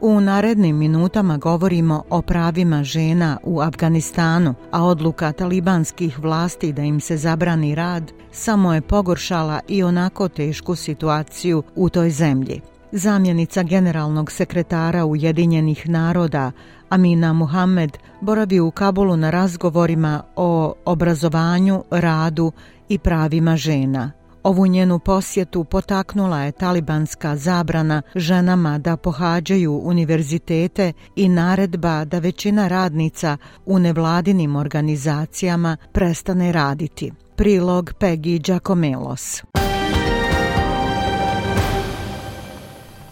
U 0.00 0.20
narednim 0.20 0.76
minutama 0.76 1.36
govorimo 1.36 2.02
o 2.10 2.22
pravima 2.22 2.84
žena 2.84 3.38
u 3.42 3.60
Afganistanu, 3.60 4.54
a 4.70 4.84
odluka 4.84 5.32
talibanskih 5.32 6.18
vlasti 6.18 6.72
da 6.72 6.82
im 6.82 7.00
se 7.00 7.16
zabrani 7.16 7.74
rad 7.74 8.12
samo 8.32 8.74
je 8.74 8.80
pogoršala 8.80 9.60
i 9.68 9.82
onako 9.82 10.28
tešku 10.28 10.74
situaciju 10.76 11.62
u 11.76 11.88
toj 11.88 12.10
zemlji. 12.10 12.60
Zamjenica 12.92 13.62
generalnog 13.62 14.32
sekretara 14.32 15.04
Ujedinjenih 15.04 15.88
naroda 15.88 16.52
Amina 16.88 17.32
Muhammed 17.32 17.98
boravi 18.20 18.60
u 18.60 18.70
Kabulu 18.70 19.16
na 19.16 19.30
razgovorima 19.30 20.22
o 20.36 20.74
obrazovanju, 20.84 21.84
radu 21.90 22.52
i 22.88 22.98
pravima 22.98 23.56
žena. 23.56 24.17
Ovu 24.42 24.66
njenu 24.66 24.98
posjetu 24.98 25.64
potaknula 25.64 26.40
je 26.40 26.52
talibanska 26.52 27.36
zabrana 27.36 28.02
ženama 28.14 28.78
da 28.78 28.96
pohađaju 28.96 29.80
univerzitete 29.84 30.92
i 31.16 31.28
naredba 31.28 32.04
da 32.04 32.18
većina 32.18 32.68
radnica 32.68 33.36
u 33.66 33.78
nevladinim 33.78 34.56
organizacijama 34.56 35.76
prestane 35.92 36.52
raditi. 36.52 37.12
Prilog 37.36 37.92
Peggy 38.00 38.42
Giacomelos. 38.42 39.42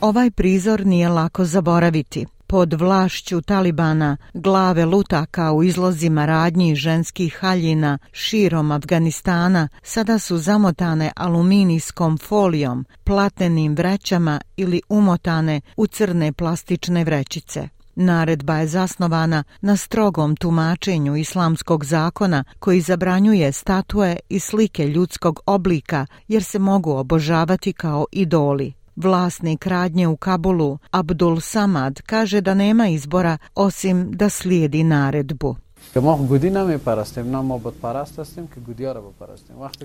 Ovaj 0.01 0.31
prizor 0.31 0.87
nije 0.87 1.09
lako 1.09 1.45
zaboraviti 1.45 2.27
pod 2.47 2.73
vlašću 2.73 3.41
Talibana 3.41 4.17
glave 4.35 4.85
lutaka 4.85 5.53
u 5.53 5.63
izlozima 5.63 6.27
radnji 6.27 6.75
ženskih 6.75 7.37
haljina 7.41 7.99
širom 8.13 8.71
Afganistana 8.71 9.69
sada 9.83 10.19
su 10.19 10.39
zamotane 10.39 11.13
aluminijskom 11.17 12.19
folijom, 12.19 12.85
platenim 13.05 13.75
vrećama 13.75 14.41
ili 14.57 14.83
umotane 14.89 15.61
u 15.77 15.87
crne 15.87 16.33
plastične 16.33 17.05
vrećice. 17.05 17.69
Naredba 17.97 18.57
je 18.57 18.67
zasnovana 18.67 19.45
na 19.61 19.77
strogom 19.77 20.37
tumačenju 20.37 21.17
islamskog 21.17 21.85
zakona 21.85 22.45
koji 22.59 22.81
zabranjuje 22.81 23.53
statue 23.53 24.17
i 24.29 24.41
slike 24.41 24.87
ljudskog 24.87 25.41
oblika 25.47 26.07
jer 26.29 26.45
se 26.45 26.59
mogu 26.59 26.93
obožavati 26.93 27.73
kao 27.73 28.07
idoli. 28.13 28.73
Vlasnik 28.97 29.67
radnje 29.67 30.09
u 30.09 30.17
Kabulu, 30.17 30.79
Abdul 30.91 31.41
Samad, 31.41 32.03
kaže 32.03 32.41
da 32.41 32.55
nema 32.55 32.89
izbora 32.89 33.39
osim 33.55 34.11
da 34.13 34.29
slijedi 34.29 34.85
naredbu. 34.85 35.57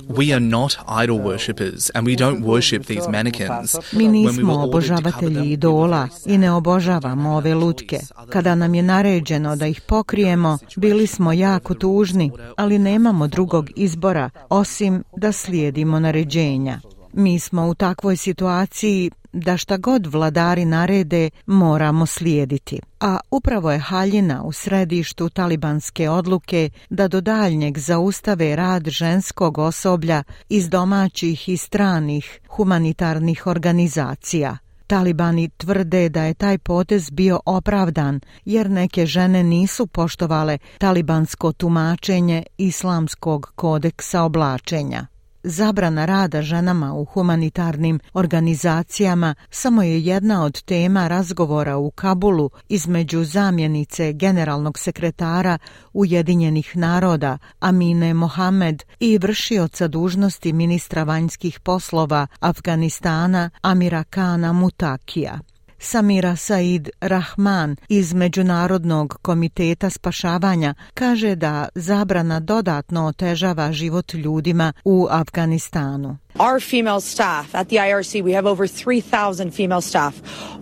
We 0.10 0.34
are 0.34 0.40
not 0.40 0.78
idol 1.04 1.20
worshippers 1.20 1.92
and 1.94 2.08
we 2.08 2.16
don't 2.16 2.46
worship 2.46 2.86
these 2.86 3.10
mannequins. 3.12 3.94
Mi 3.94 4.08
nismo 4.08 4.64
obožavatelji 4.64 5.52
idola 5.52 6.08
i 6.26 6.38
ne 6.38 6.52
obožavamo 6.52 7.36
ove 7.36 7.56
lutke. 7.56 8.00
Kada 8.30 8.56
nam 8.56 8.76
je 8.76 8.84
naređeno 8.84 9.56
da 9.56 9.68
ih 9.68 9.82
pokrijemo, 9.82 10.58
bili 10.76 11.08
smo 11.08 11.34
jako 11.34 11.74
tužni, 11.74 12.32
ali 12.58 12.80
nemamo 12.80 13.28
drugog 13.28 13.70
izbora 13.76 14.30
osim 14.50 15.04
da 15.18 15.32
slijedimo 15.32 16.00
naređenja. 16.00 16.80
Mi 17.14 17.40
smo 17.40 17.68
u 17.68 17.76
takvoj 17.76 18.18
situaciji 18.18 19.12
da 19.34 19.58
šta 19.58 19.78
god 19.78 20.06
vladari 20.06 20.66
narede 20.66 21.30
moramo 21.46 22.06
slijediti. 22.06 22.80
A 23.00 23.18
upravo 23.32 23.72
je 23.72 23.80
haljina 23.80 24.44
u 24.44 24.52
središtu 24.52 25.30
talibanske 25.30 26.10
odluke 26.10 26.70
da 26.90 27.08
do 27.08 27.22
daljnjeg 27.22 27.78
zaustave 27.78 28.56
rad 28.56 28.90
ženskog 28.90 29.58
osoblja 29.58 30.24
iz 30.50 30.70
domaćih 30.70 31.50
i 31.50 31.58
stranih 31.58 32.40
humanitarnih 32.50 33.48
organizacija. 33.48 34.58
Talibani 34.88 35.50
tvrde 35.58 36.10
da 36.10 36.24
je 36.24 36.34
taj 36.34 36.58
potez 36.58 37.10
bio 37.10 37.40
opravdan 37.46 38.20
jer 38.46 38.70
neke 38.70 39.06
žene 39.06 39.44
nisu 39.44 39.88
poštovale 39.88 40.58
talibansko 40.78 41.52
tumačenje 41.52 42.44
islamskog 42.58 43.52
kodeksa 43.56 44.24
oblačenja. 44.24 45.08
Zabrana 45.44 46.06
rada 46.06 46.42
ženama 46.42 46.94
u 46.94 47.06
humanitarnim 47.06 48.00
organizacijama 48.14 49.36
samo 49.50 49.84
je 49.84 50.02
jedna 50.02 50.44
od 50.44 50.62
tema 50.64 51.08
razgovora 51.08 51.78
u 51.78 51.92
Kabulu 51.92 52.50
između 52.70 53.24
zamjenice 53.24 54.14
generalnog 54.14 54.80
sekretara 54.80 55.58
Ujedinjenih 55.94 56.78
naroda 56.78 57.38
Amine 57.60 58.14
Mohamed 58.14 58.84
i 59.00 59.18
vršioca 59.18 59.88
dužnosti 59.88 60.54
ministra 60.54 61.04
vanjskih 61.04 61.60
poslova 61.60 62.28
Afganistana 62.40 63.50
Amira 63.62 64.04
Kana 64.04 64.54
Mutakija. 64.54 65.40
Samira 65.84 66.36
Said 66.36 66.90
Rahman 67.02 67.76
iz 67.90 68.14
Međunarodnog 68.14 69.18
komiteta 69.22 69.90
spašavanja 69.90 70.74
kaže 70.94 71.36
da 71.36 71.70
zabrana 71.76 72.40
dodatno 72.40 73.06
otežava 73.06 73.72
život 73.72 74.14
ljudima 74.14 74.74
u 74.86 75.08
Afganistanu. 75.10 76.18
Our 76.40 76.60
female 76.60 77.02
staff 77.02 77.56
at 77.56 77.68
the 77.68 77.76
IRC, 77.76 78.24
we 78.24 78.32
have 78.34 78.50
over 78.50 78.68
3,000 78.68 79.52
female 79.52 79.82
staff, 79.82 80.14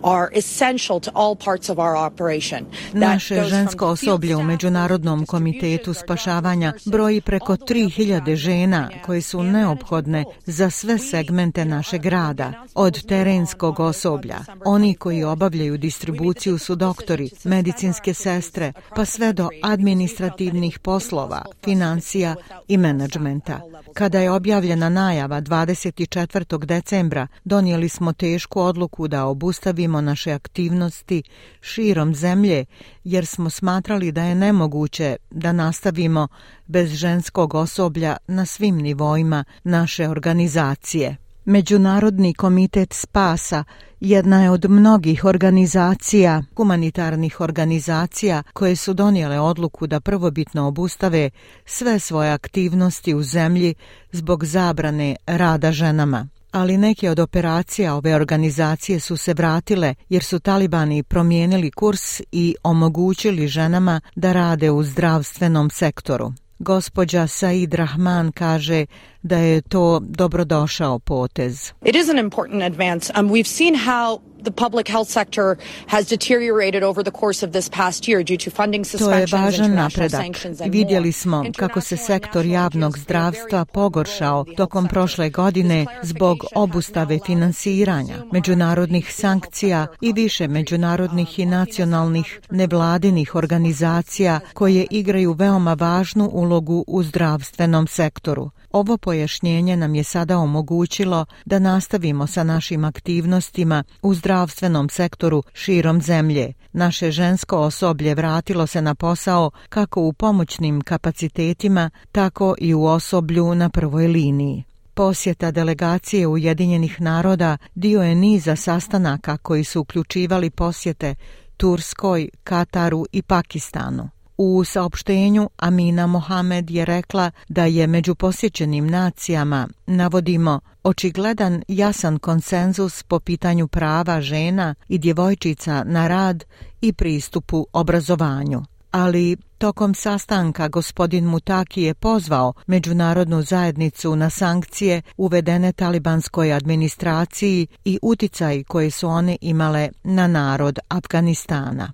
are 0.04 0.32
essential 0.36 1.00
to 1.00 1.12
all 1.16 1.36
parts 1.36 1.70
of 1.70 1.80
our 1.80 1.96
operation. 1.96 2.66
Naše 2.94 3.44
žensko 3.44 3.88
osoblje 3.88 4.36
u 4.36 4.44
Međunarodnom 4.44 5.26
komitetu 5.26 5.94
spašavanja 5.94 6.74
broji 6.86 7.22
preko 7.22 7.56
3000 7.56 8.36
žena 8.36 8.90
koje 9.06 9.22
su 9.22 9.44
neophodne 9.44 10.26
za 10.46 10.70
sve 10.70 10.98
segmente 10.98 11.66
našeg 11.66 12.06
rada. 12.06 12.54
Od 12.76 13.08
terenskog 13.08 13.80
osoblja, 13.80 14.40
oni 14.66 14.94
koji 14.94 15.24
obavljaju 15.24 15.78
distribuciju 15.78 16.58
su 16.58 16.76
doktori, 16.76 17.30
medicinske 17.44 18.14
sestre, 18.14 18.74
pa 18.96 19.06
sve 19.06 19.34
do 19.34 19.50
administrativnih 19.64 20.80
poslova, 20.80 21.42
financija 21.64 22.36
i 22.68 22.78
menadžmenta. 22.78 23.62
Kada 23.94 24.20
je 24.20 24.32
objavljena 24.32 24.90
najava 24.90 25.42
24. 25.66 26.66
decembra 26.66 27.28
donijeli 27.44 27.90
smo 27.90 28.14
tešku 28.14 28.62
odluku 28.62 29.08
da 29.08 29.26
obustavimo 29.26 30.02
naše 30.02 30.32
aktivnosti 30.32 31.24
širom 31.62 32.16
zemlje 32.16 32.66
jer 33.04 33.26
smo 33.26 33.50
smatrali 33.50 34.12
da 34.12 34.24
je 34.24 34.36
nemoguće 34.36 35.16
da 35.32 35.52
nastavimo 35.52 36.28
bez 36.68 36.90
ženskog 36.90 37.54
osoblja 37.56 38.18
na 38.28 38.46
svim 38.46 38.76
nivoima 38.76 39.44
naše 39.64 40.10
organizacije. 40.10 41.29
Međunarodni 41.50 42.34
komitet 42.34 42.94
spasa 42.94 43.64
jedna 44.00 44.44
je 44.44 44.50
od 44.50 44.70
mnogih 44.70 45.26
organizacija, 45.26 46.44
humanitarnih 46.56 47.42
organizacija, 47.42 48.44
koje 48.54 48.76
su 48.76 48.94
donijele 48.94 49.40
odluku 49.40 49.88
da 49.88 50.00
prvobitno 50.00 50.68
obustave 50.68 51.30
sve 51.66 52.00
svoje 52.00 52.32
aktivnosti 52.32 53.14
u 53.14 53.24
zemlji 53.24 53.76
zbog 54.12 54.46
zabrane 54.46 55.16
rada 55.26 55.72
ženama. 55.72 56.28
Ali 56.52 56.78
neke 56.78 57.10
od 57.10 57.20
operacija 57.20 57.96
ove 57.96 58.16
organizacije 58.16 59.00
su 59.00 59.18
se 59.18 59.34
vratile 59.34 59.96
jer 60.10 60.24
su 60.24 60.40
talibani 60.40 61.04
promijenili 61.04 61.72
kurs 61.72 62.22
i 62.32 62.56
omogućili 62.64 63.48
ženama 63.48 64.02
da 64.16 64.34
rade 64.34 64.72
u 64.72 64.84
zdravstvenom 64.84 65.70
sektoru. 65.70 66.34
Gospođa 66.60 67.28
Said 67.28 67.74
Rahman 67.74 68.32
kaže 68.32 68.86
da 69.22 69.38
je 69.38 69.62
to 69.62 70.00
dobrodošao 70.00 71.00
potez. 71.00 71.74
It 71.86 71.96
is 71.96 72.10
an 72.10 72.20
important 72.20 72.64
advance. 72.64 73.14
Um, 73.20 73.30
we've 73.30 73.48
seen 73.48 73.76
how 73.76 74.20
the 74.44 74.52
public 74.52 74.88
health 74.88 75.10
sector 75.10 75.58
has 75.88 76.08
deteriorated 76.08 76.84
over 76.84 77.04
the 77.04 77.12
course 77.12 77.46
of 77.46 77.52
this 77.52 77.70
past 77.70 78.08
year 78.08 78.24
due 78.24 78.38
to 78.38 78.50
funding 78.52 78.86
suspensions, 78.86 79.32
to 79.32 79.38
je 79.38 79.44
važan 79.44 79.76
napredak. 79.76 80.72
Vidjeli 80.72 81.12
smo 81.12 81.44
kako 81.58 81.82
se 81.82 81.98
sektor 81.98 82.46
javnog 82.46 82.98
zdravstva 82.98 83.66
pogoršao 83.66 84.46
tokom 84.58 84.88
prošle 84.88 85.30
godine 85.30 85.86
zbog 86.04 86.38
obustave 86.56 87.20
finansiranja, 87.26 88.16
međunarodnih 88.32 89.14
sankcija 89.14 89.88
i 90.02 90.14
više 90.14 90.48
međunarodnih 90.48 91.40
i 91.40 91.46
nacionalnih 91.46 92.40
nevladinih 92.50 93.36
organizacija 93.36 94.40
koje 94.54 94.88
igraju 94.92 95.34
veoma 95.34 95.74
važnu 95.74 96.30
ulogu 96.34 96.84
u 96.88 97.04
zdravstvenom 97.04 97.88
sektoru. 97.88 98.50
Ovo 98.72 98.98
pojašnjenje 98.98 99.78
nam 99.78 99.96
je 99.96 100.04
sada 100.04 100.38
omogućilo 100.38 101.26
da 101.46 101.60
nastavimo 101.60 102.28
sa 102.28 102.44
našim 102.44 102.86
aktivnostima 102.86 103.84
u 104.02 104.14
zdravstvenom 104.14 104.90
sektoru 104.90 105.44
širom 105.54 106.02
zemlje. 106.02 106.54
Naše 106.74 107.12
žensko 107.12 107.58
osoblje 107.58 108.16
vratilo 108.16 108.68
se 108.68 108.82
na 108.82 108.96
posao 108.96 109.52
kako 109.70 110.02
u 110.02 110.14
pomoćnim 110.14 110.82
kapacitetima, 110.82 111.90
tako 112.12 112.56
i 112.58 112.74
u 112.74 112.86
osoblju 112.86 113.56
na 113.56 113.70
prvoj 113.70 114.08
liniji. 114.08 114.64
Posjeta 114.94 115.52
delegacije 115.52 116.28
Ujedinjenih 116.28 117.02
naroda 117.02 117.58
dio 117.76 118.02
je 118.02 118.16
niza 118.16 118.56
sastanaka 118.56 119.38
koji 119.38 119.64
su 119.64 119.82
uključivali 119.82 120.50
posjete 120.50 121.16
Turskoj, 121.58 122.30
Kataru 122.44 123.06
i 123.12 123.22
Pakistanu. 123.22 124.10
U 124.42 124.64
saopštenju 124.64 125.50
Amina 125.58 126.08
Mohamed 126.08 126.72
je 126.72 126.86
rekla 126.86 127.32
da 127.50 127.66
je 127.66 127.88
među 127.88 128.16
posjećenim 128.16 128.88
nacijama, 128.88 129.68
navodimo, 129.86 130.60
očigledan 130.84 131.64
jasan 131.68 132.20
konsenzus 132.20 133.04
po 133.04 133.20
pitanju 133.20 133.68
prava 133.68 134.22
žena 134.22 134.76
i 134.88 134.98
djevojčica 134.98 135.84
na 135.84 136.08
rad 136.08 136.44
i 136.82 136.94
pristupu 136.94 137.68
obrazovanju 137.74 138.64
ali 138.92 139.38
tokom 139.58 139.94
sastanka 139.94 140.68
gospodin 140.68 141.26
Mutaki 141.26 141.82
je 141.82 141.94
pozvao 141.94 142.54
međunarodnu 142.68 143.42
zajednicu 143.42 144.16
na 144.16 144.30
sankcije 144.30 145.02
uvedene 145.18 145.72
talibanskoj 145.72 146.54
administraciji 146.54 147.68
i 147.86 148.00
uticaj 148.02 148.64
koje 148.64 148.92
su 148.92 149.08
one 149.08 149.38
imale 149.42 149.90
na 150.04 150.28
narod 150.28 150.80
Afganistana. 150.88 151.94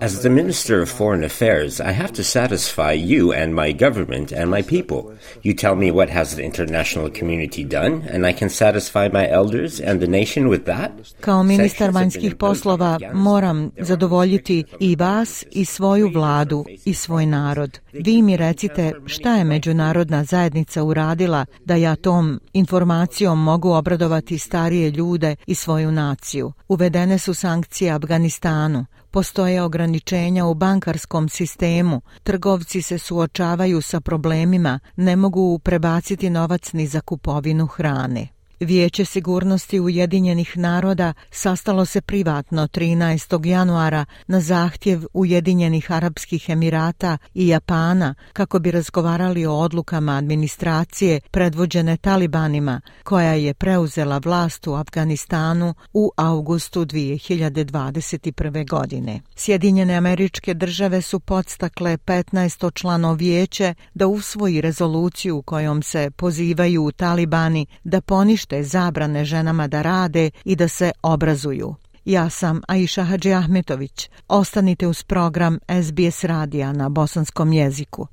As 0.00 0.22
the 0.22 0.30
Minister 0.30 0.80
of 0.80 0.88
Foreign 0.88 1.24
Affairs, 1.24 1.80
I 1.80 1.90
have 1.90 2.12
to 2.12 2.22
satisfy 2.22 2.92
you 2.92 3.32
and 3.32 3.52
my 3.52 3.72
government 3.72 4.30
and 4.32 4.48
my 4.48 4.62
people. 4.62 5.12
You 5.42 5.54
tell 5.54 5.74
me 5.74 5.90
what 5.90 6.08
has 6.08 6.36
the 6.36 6.44
international 6.44 7.10
community 7.10 7.64
done, 7.64 8.04
and 8.08 8.24
I 8.24 8.32
can 8.32 8.48
satisfy 8.48 9.08
my 9.08 9.28
elders 9.28 9.80
and 9.80 10.00
the 10.00 10.06
nation 10.06 10.48
with 10.48 10.64
that. 10.66 10.92
Kao 11.20 11.42
ministar 11.42 11.90
vanjskih 11.90 12.34
poslova 12.34 12.98
moram 13.12 13.70
zadovoljiti 13.78 14.64
i 14.80 14.96
vas 14.96 15.44
i 15.50 15.64
svoju 15.64 16.10
vladu 16.14 16.64
i 16.84 16.94
svoj 16.94 17.26
narod. 17.26 17.78
Vi 18.04 18.22
mi 18.22 18.36
recite 18.36 18.92
šta 19.06 19.36
je 19.36 19.44
međunarodna 19.44 20.24
zajednica 20.24 20.82
uradila 20.82 21.46
da 21.64 21.74
ja 21.74 21.96
tom 21.96 22.40
informacijom 22.52 23.42
mogu 23.42 23.70
obradovati 23.70 24.38
starije 24.38 24.90
ljude 24.90 25.36
i 25.46 25.54
svoju 25.54 25.92
naciju. 25.92 26.52
Uvedene 26.68 27.18
su 27.18 27.34
sankcije 27.34 27.92
Afganistanu 27.92 28.86
postoje 29.10 29.62
ograničenja 29.62 30.46
u 30.46 30.54
bankarskom 30.54 31.28
sistemu, 31.28 32.00
trgovci 32.22 32.82
se 32.82 32.98
suočavaju 32.98 33.80
sa 33.82 34.00
problemima, 34.00 34.78
ne 34.96 35.16
mogu 35.16 35.58
prebaciti 35.58 36.30
novac 36.30 36.72
ni 36.72 36.86
za 36.86 37.00
kupovinu 37.00 37.66
hrane. 37.66 38.37
Vijeće 38.60 39.04
sigurnosti 39.04 39.80
Ujedinjenih 39.80 40.58
naroda 40.58 41.12
sastalo 41.30 41.84
se 41.84 42.00
privatno 42.00 42.68
13. 42.68 43.46
januara 43.46 44.04
na 44.26 44.40
zahtjev 44.40 45.04
Ujedinjenih 45.12 45.92
Arabskih 45.92 46.50
Emirata 46.50 47.18
i 47.34 47.48
Japana 47.48 48.14
kako 48.32 48.58
bi 48.58 48.70
razgovarali 48.70 49.46
o 49.46 49.52
odlukama 49.52 50.16
administracije 50.16 51.20
predvođene 51.30 51.96
talibanima 51.96 52.80
koja 53.02 53.32
je 53.32 53.54
preuzela 53.54 54.18
vlast 54.18 54.66
u 54.66 54.74
Afganistanu 54.74 55.74
u 55.92 56.10
augustu 56.16 56.84
2021. 56.84 58.68
godine. 58.68 59.20
Sjedinjene 59.36 59.94
američke 59.94 60.54
države 60.54 61.02
su 61.02 61.20
podstakle 61.20 61.96
15. 61.96 62.74
člano 62.74 63.14
vijeće 63.14 63.74
da 63.94 64.06
usvoji 64.06 64.60
rezoluciju 64.60 65.42
kojom 65.42 65.82
se 65.82 66.10
pozivaju 66.16 66.92
talibani 66.96 67.66
da 67.84 68.00
ponište 68.00 68.47
unište 68.48 68.62
zabrane 68.62 69.24
ženama 69.24 69.66
da 69.66 69.82
rade 69.82 70.30
i 70.44 70.56
da 70.56 70.68
se 70.68 70.92
obrazuju. 71.02 71.74
Ja 72.04 72.30
sam 72.30 72.60
Aisha 72.68 73.04
Hadži 73.04 73.32
Ahmetović. 73.32 74.10
Ostanite 74.28 74.86
uz 74.86 75.02
program 75.02 75.58
SBS 75.82 76.24
radija 76.24 76.72
na 76.72 76.88
bosanskom 76.88 77.52
jeziku. 77.52 78.06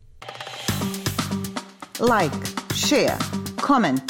Like, 1.99 2.35
share, 2.73 3.17
comment. 3.67 4.01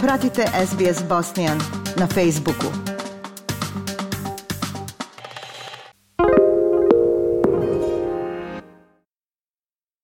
Pratite 0.00 0.46
SBS 0.66 1.02
Bosnian 1.08 1.60
na 1.96 2.06
Facebooku. 2.06 2.91